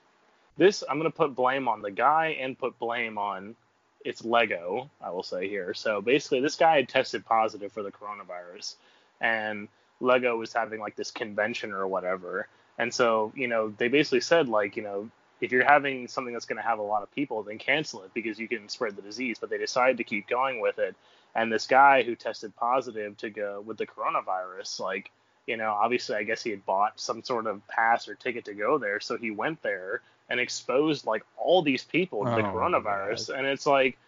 [0.57, 3.57] this I'm gonna put blame on the guy and put blame on
[4.05, 5.75] it's Lego, I will say here.
[5.75, 8.77] So basically this guy had tested positive for the coronavirus
[9.21, 9.67] and
[10.01, 12.47] Lego was having like this convention or whatever.
[12.79, 16.47] And so, you know, they basically said like, you know, if you're having something that's
[16.47, 19.03] going to have a lot of people, then cancel it because you can spread the
[19.03, 19.39] disease.
[19.39, 20.97] But they decided to keep going with it.
[21.35, 25.11] And this guy who tested positive to go with the coronavirus, like,
[25.47, 28.55] you know, obviously, I guess he had bought some sort of pass or ticket to
[28.55, 29.01] go there.
[29.01, 33.37] So he went there and exposed like all these people to the Oh, my coronavirus.
[33.37, 33.99] And it's like,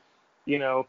[0.47, 0.87] you know,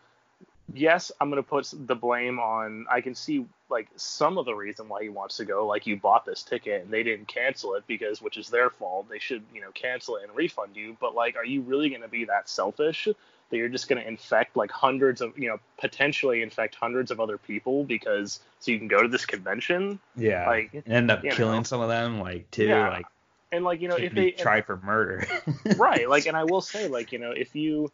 [0.73, 4.53] yes, I'm going to put the blame on, I can see like some of the
[4.53, 5.67] reason why he wants to go.
[5.67, 9.09] Like, you bought this ticket and they didn't cancel it because, which is their fault.
[9.09, 10.97] They should, you know, cancel it and refund you.
[10.99, 13.07] But like, are you really going to be that selfish?
[13.49, 17.19] that you're just going to infect like hundreds of you know potentially infect hundreds of
[17.19, 21.23] other people because so you can go to this convention yeah like, and end up
[21.23, 21.63] killing know.
[21.63, 22.89] some of them like too Yeah.
[22.89, 23.05] like
[23.51, 25.25] and like you know if they tried for murder
[25.77, 27.91] right like and i will say like you know if you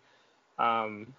[0.59, 1.13] um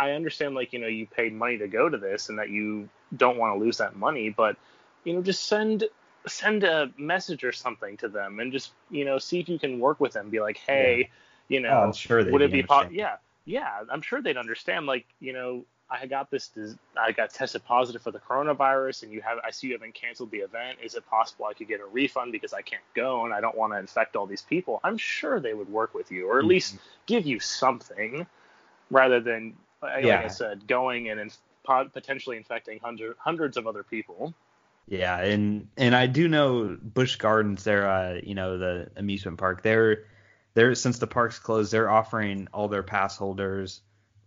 [0.00, 2.88] i understand like you know you paid money to go to this and that you
[3.16, 4.56] don't want to lose that money but
[5.04, 5.84] you know just send
[6.26, 9.78] send a message or something to them and just you know see if you can
[9.78, 10.30] work with them.
[10.30, 11.10] Be like hey
[11.48, 14.36] you know Oh, I'm sure they'd it be be po- yeah yeah i'm sure they'd
[14.36, 16.50] understand like you know i got this
[16.96, 20.30] i got tested positive for the coronavirus and you have i see you haven't canceled
[20.30, 20.78] the event.
[20.82, 23.56] Is it possible i could get a refund because i can't go and i don't
[23.56, 24.80] want to infect all these people?
[24.84, 26.48] I'm sure they would work with you or at mm-hmm.
[26.50, 28.26] least give you something
[28.90, 30.22] rather than like Yeah.
[30.24, 31.38] i said going and inf-
[31.92, 34.34] potentially infecting hundred, hundreds of other people
[34.88, 39.62] Yeah, and and I do know Busch Gardens, they're uh, you know the amusement park.
[39.62, 40.04] They're
[40.54, 43.82] they're since the park's closed, they're offering all their pass holders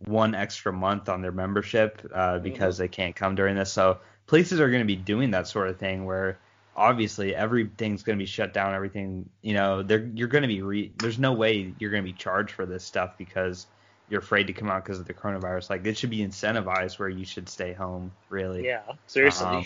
[0.05, 3.71] one extra month on their membership uh, because they can't come during this.
[3.73, 6.39] So places are going to be doing that sort of thing where
[6.75, 8.73] obviously everything's going to be shut down.
[8.73, 12.09] Everything you know, they're you're going to be re- there's no way you're going to
[12.09, 13.67] be charged for this stuff because
[14.09, 15.69] you're afraid to come out because of the coronavirus.
[15.69, 18.11] Like it should be incentivized where you should stay home.
[18.29, 18.65] Really.
[18.65, 19.65] yeah seriously Um,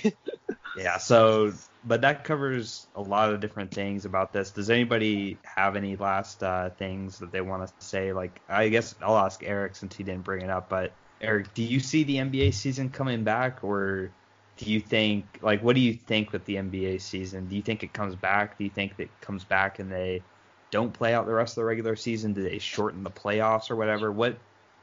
[0.77, 4.51] Yeah, so but that covers a lot of different things about this.
[4.51, 8.13] Does anybody have any last uh, things that they want us to say?
[8.13, 10.69] Like, I guess I'll ask Eric since he didn't bring it up.
[10.69, 14.11] But Eric, do you see the NBA season coming back, or
[14.57, 17.47] do you think like what do you think with the NBA season?
[17.47, 18.57] Do you think it comes back?
[18.57, 20.21] Do you think that it comes back and they
[20.71, 22.33] don't play out the rest of the regular season?
[22.33, 24.11] Do they shorten the playoffs or whatever?
[24.11, 24.37] What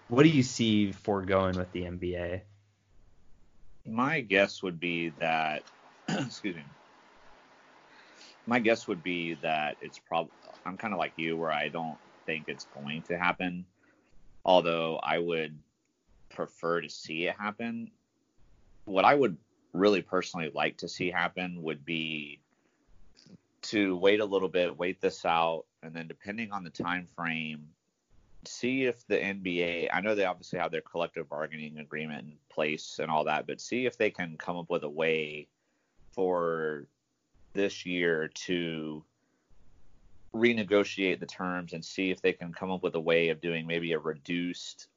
[0.09, 2.42] what do you see foregoing with the NBA?
[3.87, 5.62] My guess would be that,
[6.09, 6.64] excuse me.
[8.47, 10.33] My guess would be that it's probably.
[10.66, 13.66] I'm kind of like you, where I don't think it's going to happen.
[14.44, 15.59] Although I would
[16.31, 17.90] prefer to see it happen.
[18.85, 19.37] What I would
[19.73, 22.40] really personally like to see happen would be
[23.64, 27.68] to wait a little bit, wait this out, and then depending on the time frame,
[28.46, 32.98] see if the NBA, I know they obviously have their collective bargaining agreement in place
[33.00, 35.48] and all that, but see if they can come up with a way
[36.12, 36.87] for
[37.54, 39.02] this year to
[40.35, 43.67] renegotiate the terms and see if they can come up with a way of doing
[43.67, 44.88] maybe a reduced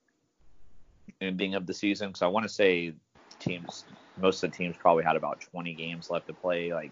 [1.21, 2.09] ending of the season.
[2.09, 2.93] Because I want to say
[3.39, 3.85] teams,
[4.19, 6.73] most of the teams probably had about 20 games left to play.
[6.73, 6.91] Like,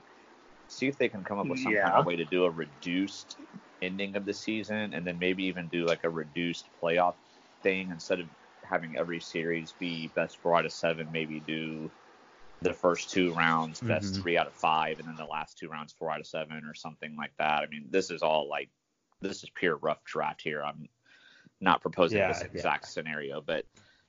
[0.67, 3.37] see if they can come up with some kind of way to do a reduced
[3.81, 7.15] ending of the season and then maybe even do like a reduced playoff
[7.61, 8.27] thing instead of
[8.63, 11.91] having every series be best four out of seven maybe do
[12.61, 14.21] the first two rounds best Mhm.
[14.21, 16.73] three out of five and then the last two rounds four out of seven or
[16.73, 18.69] something like that i mean this is all like
[19.21, 20.87] this is pure rough draft here i'm
[21.61, 22.47] not proposing Yeah, this yeah.
[22.47, 23.65] exact scenario but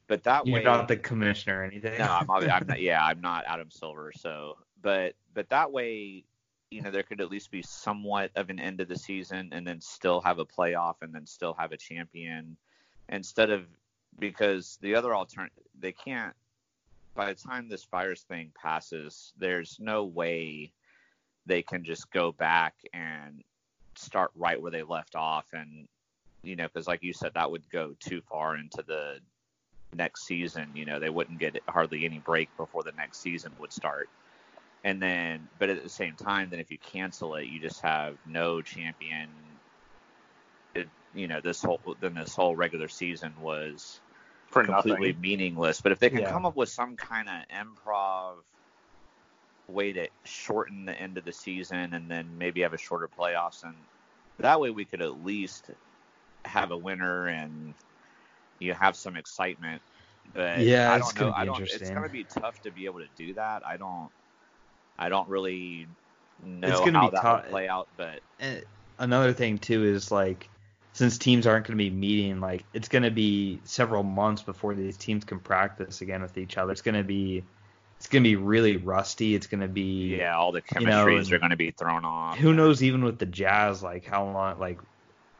[0.08, 1.98] but that You're way, not the commissioner or anything.
[1.98, 2.80] no, I'm, I'm not.
[2.80, 4.12] Yeah, I'm not Adam Silver.
[4.12, 6.24] So, but but that way,
[6.70, 9.66] you know, there could at least be somewhat of an end of the season, and
[9.66, 12.56] then still have a playoff, and then still have a champion,
[13.08, 13.64] instead of
[14.18, 16.34] because the other alternative they can't.
[17.14, 20.72] By the time this virus thing passes, there's no way
[21.46, 23.42] they can just go back and
[23.94, 25.86] start right where they left off, and
[26.42, 29.18] you know, because like you said, that would go too far into the
[29.94, 30.70] next season.
[30.74, 34.08] You know, they wouldn't get hardly any break before the next season would start.
[34.86, 38.18] And then, but at the same time, then if you cancel it, you just have
[38.24, 39.28] no champion.
[40.76, 44.00] It, you know, this whole then this whole regular season was
[44.46, 45.14] for completely nothing.
[45.14, 45.80] meaningless.
[45.80, 46.32] But if they can Yeah.
[46.32, 48.36] come up with some kind of improv
[49.66, 53.64] way to shorten the end of the season and then maybe have a shorter playoffs,
[53.64, 53.74] and
[54.38, 55.68] that way we could at least
[56.44, 57.74] have a winner and
[58.60, 59.82] you have some excitement.
[60.32, 61.32] But Yeah, I it's don't know.
[61.32, 61.64] I don't.
[61.72, 63.66] It's gonna be tough to be able to do that.
[63.66, 64.10] I don't.
[64.98, 65.86] I don't really
[66.44, 67.44] know It's gonna how be that tough.
[67.44, 68.62] will play out, but And
[68.98, 70.48] another thing too is like
[70.92, 74.74] since teams aren't going to be meeting like it's going to be several months before
[74.74, 77.44] these teams can practice again with each other it's going to be
[77.98, 81.06] it's going to be really rusty it's going to be yeah, all the You know,
[81.06, 82.38] and are going to be thrown off.
[82.38, 84.78] who knows even with the jazz like how long like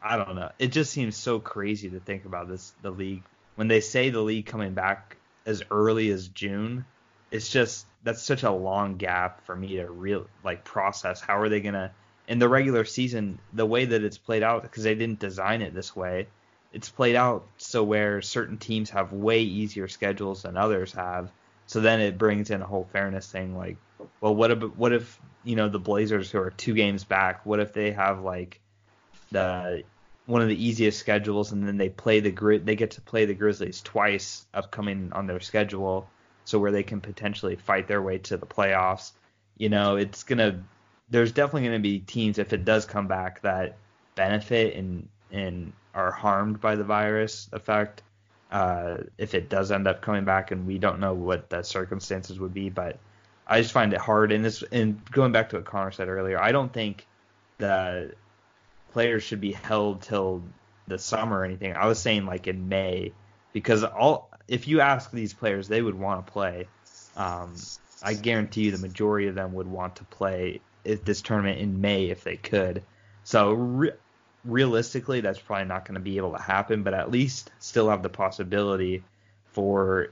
[0.03, 3.23] i don't know it just seems so crazy to think about this the league
[3.55, 6.85] when they say the league coming back as early as june
[7.31, 11.21] it's just that's such a long gap for me to real like process.
[11.21, 11.91] How are they gonna
[12.27, 15.73] in the regular season the way that it's played out because they didn't design it
[15.73, 16.27] this way
[16.73, 21.31] it's played out so where certain teams have way easier schedules than others have.
[21.65, 23.77] So then it brings in a whole fairness thing like
[24.21, 27.59] well what if what if you know the blazers who are two games back what
[27.59, 28.61] if they have like
[29.31, 29.83] the
[30.27, 33.25] one of the easiest schedules and then they play the grid they get to play
[33.25, 36.07] the grizzlies twice upcoming on their schedule
[36.47, 39.11] so where they can potentially fight their way to the playoffs.
[39.57, 40.63] You know it's gonna
[41.09, 43.75] there's definitely gonna be teams if it does come back that
[44.15, 48.01] benefit and and are harmed by the virus effect.
[48.49, 52.39] Uh, if it does end up coming back and we don't know what the circumstances
[52.39, 52.97] would be but
[53.45, 54.31] I just find it hard.
[54.31, 57.05] And this and going back to what Connor said earlier I don't think
[57.57, 58.13] the
[58.93, 60.43] players should be held till
[60.87, 61.75] the summer or anything.
[61.75, 63.11] I was saying like in May
[63.51, 66.67] because all if you ask these players, they would want to play.
[67.15, 67.53] Um,
[68.01, 72.05] I guarantee you the majority of them would want to play this tournament in May
[72.05, 72.83] if they could.
[73.23, 73.91] So re-
[74.45, 78.03] realistically, that's probably not going to be able to happen, but at least still have
[78.03, 79.03] the possibility
[79.51, 80.09] for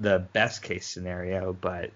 [0.00, 1.52] the best case scenario.
[1.52, 1.90] But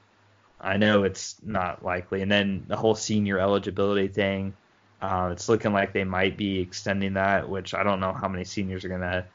[0.61, 2.20] I know it's not likely.
[2.20, 4.55] And then the whole senior eligibility thing.
[5.01, 8.43] Uh, it's looking like they might be extending that, which I don't know how many
[8.43, 9.26] seniors are gonna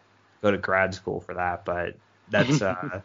[0.41, 1.95] go to grad school for that, but
[2.34, 3.01] that's uh,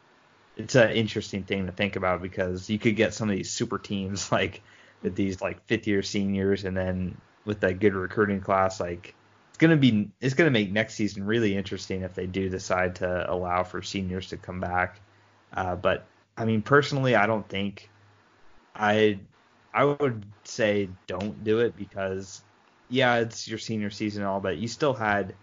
[0.57, 3.79] it's an interesting thing to think about because you could get some of these super
[3.79, 4.63] teams like
[5.03, 9.15] with these like fifth year seniors, and then with that good recruiting class, like
[9.51, 13.31] it's gonna be it's gonna make next season really interesting if they do decide to
[13.31, 15.01] allow for seniors to come back.
[15.53, 16.07] Uh, but
[16.37, 17.89] I mean, personally, I don't think
[18.75, 19.21] I
[19.73, 22.43] I would say don't do it because
[22.91, 25.35] yeah, it's your senior season and all, but you still had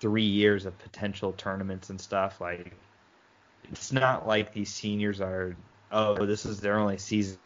[0.00, 2.40] three years of potential tournaments and stuff.
[2.40, 2.74] Like
[3.70, 5.56] it's not like these seniors are
[5.92, 7.38] oh, this is their only season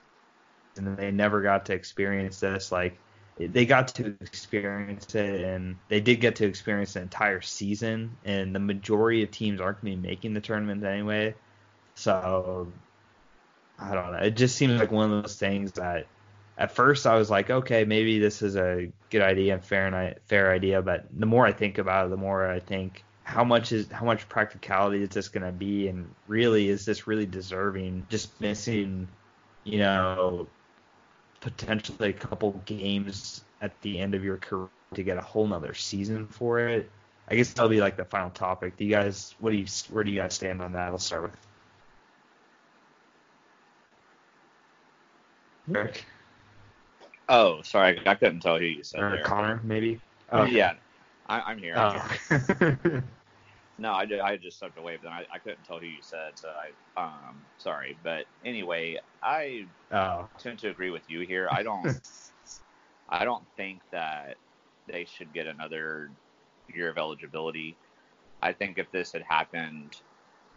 [0.77, 2.73] and they never got to experience this.
[2.73, 2.99] Like
[3.39, 8.55] they got to experience it and they did get to experience the entire season and
[8.55, 11.35] the majority of teams aren't going to be making the tournament anyway.
[11.95, 12.73] So
[13.79, 14.19] I don't know.
[14.19, 16.07] It just seems like one of those things that
[16.57, 20.17] at first I was like, okay, maybe this is a good idea and fair and
[20.27, 23.73] fair idea, but the more I think about it, the more I think how much
[23.73, 28.07] is how much practicality is this going to be, and really is this really deserving?
[28.09, 29.07] Just missing,
[29.65, 30.47] you know,
[31.43, 35.75] potentially a couple games at the end of your career to get a whole nother
[35.75, 36.91] season for it.
[37.29, 38.79] I guess that'll be like the final topic.
[38.79, 40.89] Do you guys, what do you, where do you guys stand on that?
[40.89, 41.37] I'll start with
[45.77, 46.07] Eric.
[47.29, 49.23] Oh, sorry, I couldn't tell who you said or there.
[49.23, 50.01] Connor, maybe.
[50.33, 50.77] Oh, yeah,
[51.29, 51.75] I, I'm here.
[51.77, 53.01] Oh.
[53.79, 56.03] No, I, ju- I just stepped away, but then I, I couldn't tell who you
[56.03, 57.97] said, so I um sorry.
[58.03, 60.29] But anyway, I oh.
[60.41, 61.49] tend to agree with you here.
[61.51, 62.01] I don't
[63.09, 64.37] I don't think that
[64.89, 66.11] they should get another
[66.75, 67.77] year of eligibility.
[68.43, 69.97] I think if this had happened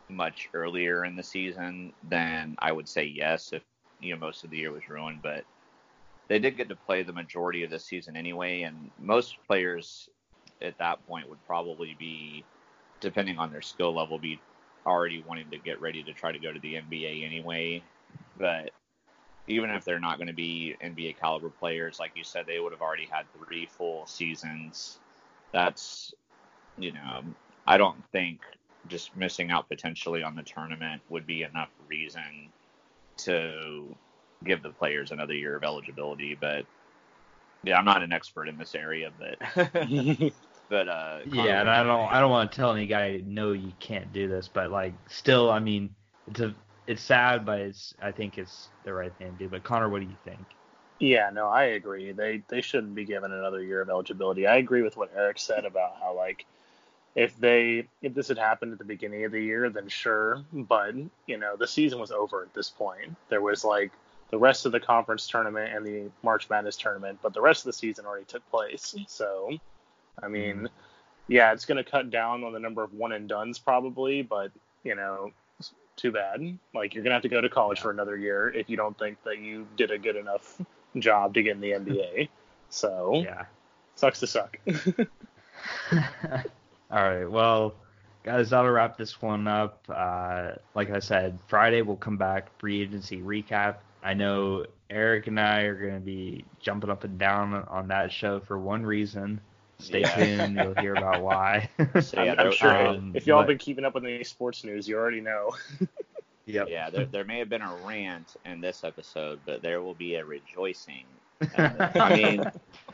[0.10, 3.62] much earlier in the season, then I would say yes if
[4.00, 5.46] you know most of the year was ruined, but
[6.28, 10.10] they did get to play the majority of the season anyway, and most players
[10.62, 12.46] at that point would probably be
[13.02, 14.40] depending on their skill level be
[14.86, 17.84] already wanting to get ready to try to go to the NBA anyway.
[18.38, 18.72] But
[19.48, 22.72] even if they're not going to be NBA caliber players, like you said, they would
[22.72, 24.98] have already had three full seasons.
[25.52, 26.14] That's,
[26.78, 27.24] you know,
[27.68, 28.40] I don't think
[28.88, 32.50] just missing out potentially on the tournament would be enough reason
[33.18, 33.96] to
[34.44, 36.36] give the players another year of eligibility.
[36.40, 36.66] But
[37.64, 39.70] yeah, I'm not an expert in this area, but
[40.72, 43.74] but uh, yeah, and I don't I don't want to tell any guy no you
[43.82, 45.94] can't do this, but like still, I mean,
[46.28, 46.56] it's a
[46.88, 49.50] it's sad, but it's I think it's the right thing to do.
[49.50, 50.40] But Connor, what do you think?
[51.00, 52.14] Yeah, no, I agree.
[52.14, 54.48] They they shouldn't be given another year of eligibility.
[54.48, 56.46] I agree with what Eric said about how like
[57.16, 60.42] if they if this had happened at the beginning of the year, then sure.
[60.54, 60.96] But
[61.28, 63.18] you know, the season was over at this point.
[63.28, 63.92] There was like
[64.30, 67.66] the rest of the conference tournament and the March Madness tournament, but the rest of
[67.66, 68.96] the season already took place.
[69.10, 69.58] So,
[70.22, 70.66] I mean, mm-hmm.
[71.28, 74.52] yeah, it's going to cut down on the number of one and dones probably, but
[74.84, 75.32] you know,
[75.96, 76.58] too bad.
[76.74, 77.84] Like you're going to have to go to college yeah.
[77.84, 80.60] for another year if you don't think that you did a good enough
[80.98, 82.30] job to get in the NBA.
[82.70, 83.46] So, yeah,
[83.96, 84.58] sucks to suck.
[85.92, 87.26] All right.
[87.26, 87.76] Well,
[88.24, 89.86] guys, that'll wrap this one up.
[89.90, 93.78] Uh, like I said, Friday we'll come back free agency recap.
[94.04, 98.12] I know Eric and I are going to be jumping up and down on that
[98.12, 99.40] show for one reason.
[99.82, 100.16] Stay yeah.
[100.16, 100.56] tuned.
[100.56, 101.70] You'll hear about why.
[102.02, 104.24] so, yeah, I'm, I'm sure um, if y'all but, have been keeping up with any
[104.24, 105.52] sports news, you already know.
[106.46, 106.68] yep.
[106.70, 110.16] Yeah, there, there may have been a rant in this episode, but there will be
[110.16, 111.06] a rejoicing
[111.58, 112.52] I mean,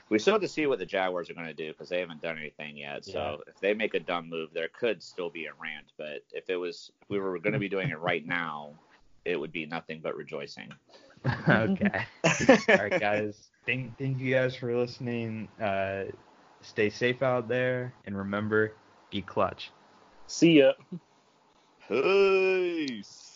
[0.10, 2.22] we still have to see what the Jaguars are going to do because they haven't
[2.22, 3.06] done anything yet.
[3.06, 3.52] So yeah.
[3.54, 5.88] if they make a dumb move, there could still be a rant.
[5.98, 8.72] But if it was, if we were going to be doing it right now,
[9.26, 10.72] it would be nothing but rejoicing.
[11.50, 12.06] okay.
[12.24, 13.50] All right, guys.
[13.66, 15.50] Thank, thank you guys for listening.
[15.62, 16.06] Uh,
[16.68, 18.74] stay safe out there, and remember,
[19.10, 19.72] be clutch.
[20.28, 20.74] See ya.
[21.88, 23.27] Peace.